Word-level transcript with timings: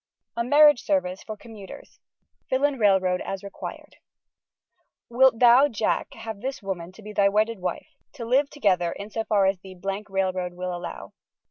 A 0.35 0.43
MARRIAGE 0.43 0.81
SERVICE 0.81 1.21
FOR 1.23 1.37
COMMUTERS 1.37 1.99
(Fill 2.49 2.63
in 2.63 2.79
railroad 2.79 3.21
as 3.23 3.43
required) 3.43 3.97
Wilt 5.09 5.37
thou, 5.37 5.67
Jack, 5.67 6.15
have 6.15 6.41
this 6.41 6.63
woman 6.63 6.91
to 6.93 7.03
be 7.03 7.13
thy 7.13 7.29
wedded 7.29 7.59
wife, 7.59 7.93
to 8.13 8.25
live 8.25 8.49
together 8.49 8.91
in 8.93 9.11
so 9.11 9.23
far 9.23 9.45
as 9.45 9.59
the 9.59 9.75
Railroad 10.09 10.53
will 10.55 10.75
allow? 10.75 11.13